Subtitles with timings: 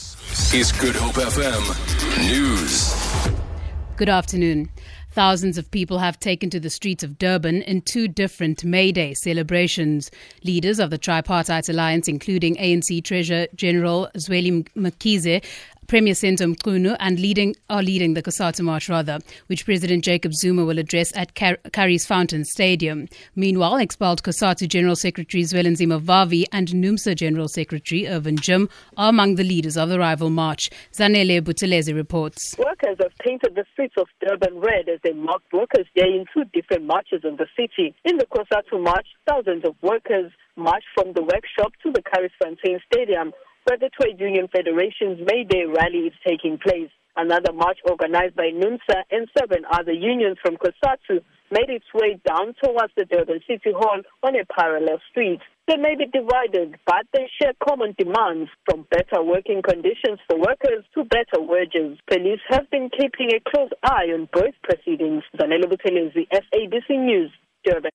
[0.00, 2.94] This is Good Hope FM News.
[3.96, 4.70] Good afternoon.
[5.10, 9.12] Thousands of people have taken to the streets of Durban in two different May Day
[9.12, 10.10] celebrations.
[10.42, 15.44] Leaders of the Tripartite Alliance, including ANC Treasurer General Zweli Mkhize,
[15.90, 19.18] Premier Senzo Mchunu and leading are leading the COSATU March rather,
[19.48, 21.34] which President Jacob Zuma will address at
[21.72, 23.08] Curries Fountain Stadium.
[23.34, 29.34] Meanwhile, expelled COSATU General Secretary Zwelinzima Vavi and NUMSA General Secretary Irvin Jim are among
[29.34, 30.70] the leaders of the rival march.
[30.96, 32.54] Zanele Buthelezi reports.
[32.56, 36.44] Workers have painted the streets of Durban red as they marked Workers' Day in two
[36.52, 37.96] different marches in the city.
[38.04, 42.78] In the COSATU March, thousands of workers marched from the workshop to the Curries Fountain
[42.92, 43.32] Stadium
[43.70, 46.90] where the Trade Union Federation's May Day rally is taking place.
[47.14, 52.56] Another march organized by NUMSA and seven other unions from COSATU made its way down
[52.60, 55.38] towards the Durban City Hall on a parallel street.
[55.68, 60.82] They may be divided, but they share common demands from better working conditions for workers
[60.98, 61.96] to better wages.
[62.10, 65.22] Police have been keeping a close eye on both proceedings.
[65.38, 67.30] Zanele Buthelezi, SABC News,
[67.64, 67.92] Durban.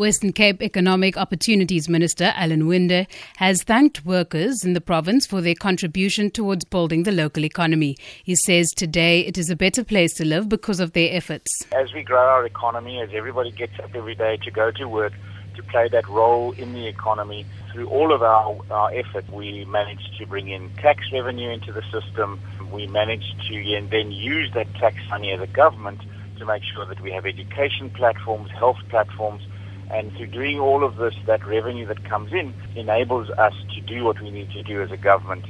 [0.00, 3.06] Western Cape Economic Opportunities Minister Alan Winde
[3.36, 7.98] has thanked workers in the province for their contribution towards building the local economy.
[8.24, 11.50] He says today it is a better place to live because of their efforts.
[11.72, 15.12] As we grow our economy, as everybody gets up every day to go to work,
[15.56, 20.16] to play that role in the economy, through all of our, our effort, we managed
[20.16, 22.40] to bring in tax revenue into the system.
[22.72, 26.00] We managed to then use that tax money as a government
[26.38, 29.42] to make sure that we have education platforms, health platforms,
[29.92, 34.04] and through doing all of this, that revenue that comes in enables us to do
[34.04, 35.44] what we need to do as a government.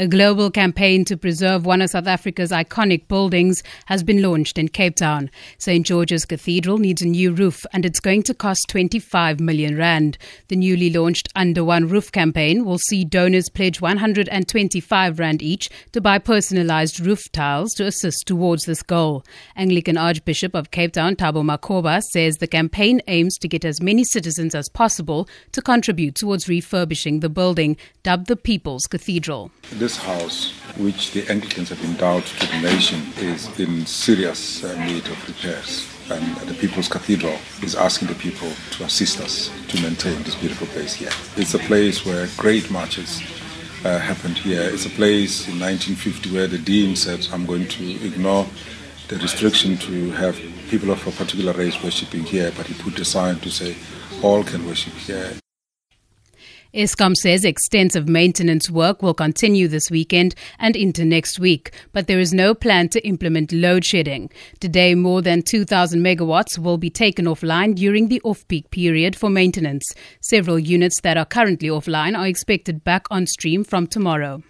[0.00, 4.68] A global campaign to preserve one of South Africa's iconic buildings has been launched in
[4.68, 5.28] Cape Town.
[5.58, 5.84] St.
[5.84, 10.16] George's Cathedral needs a new roof and it's going to cost 25 million rand.
[10.46, 16.00] The newly launched Under One Roof campaign will see donors pledge 125 rand each to
[16.00, 19.24] buy personalized roof tiles to assist towards this goal.
[19.56, 24.04] Anglican Archbishop of Cape Town, Thabo Makgoba says the campaign aims to get as many
[24.04, 29.50] citizens as possible to contribute towards refurbishing the building, dubbed the People's Cathedral.
[29.88, 35.06] This house, which the Anglicans have endowed to the nation, is in serious uh, need
[35.06, 35.88] of repairs.
[36.10, 40.66] And the People's Cathedral is asking the people to assist us to maintain this beautiful
[40.66, 41.08] place here.
[41.38, 43.22] It's a place where great marches
[43.82, 44.60] uh, happened here.
[44.60, 48.46] It's a place in 1950 where the Dean said, I'm going to ignore
[49.08, 50.38] the restriction to have
[50.68, 53.74] people of a particular race worshipping here, but he put a sign to say
[54.22, 55.32] all can worship here.
[56.74, 62.20] Eskom says extensive maintenance work will continue this weekend and into next week, but there
[62.20, 64.30] is no plan to implement load shedding.
[64.60, 69.30] Today, more than 2,000 megawatts will be taken offline during the off peak period for
[69.30, 69.84] maintenance.
[70.20, 74.42] Several units that are currently offline are expected back on stream from tomorrow.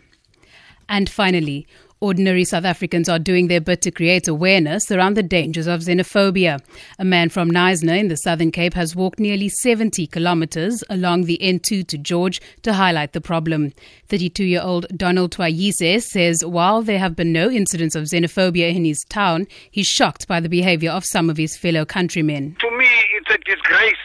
[0.88, 1.68] And finally,
[2.00, 6.60] Ordinary South Africans are doing their bit to create awareness around the dangers of xenophobia.
[7.00, 11.38] A man from Knysna in the Southern Cape has walked nearly 70 kilometers along the
[11.42, 13.72] N2 to George to highlight the problem.
[14.08, 18.84] 32 year old Donald Twayise says while there have been no incidents of xenophobia in
[18.84, 22.56] his town, he's shocked by the behavior of some of his fellow countrymen.
[22.60, 23.96] To me, it's a disgrace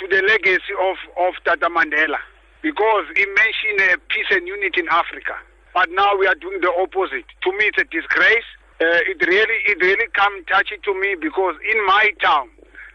[0.00, 2.18] to the legacy of, of Tata Mandela
[2.60, 5.32] because he mentioned uh, peace and unity in Africa
[5.78, 7.24] but now we are doing the opposite.
[7.44, 8.48] To me, it's a disgrace.
[8.80, 12.48] Uh, it really, it really come touchy to me because in my town,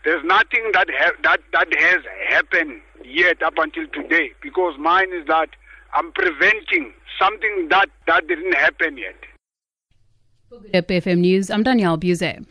[0.04, 4.32] there's nothing that ha- that that has happened yet up until today.
[4.42, 5.48] Because mine is that
[5.94, 9.16] I'm preventing something that that didn't happen yet.
[10.50, 12.44] Good FM News, I'm Danielle Buse.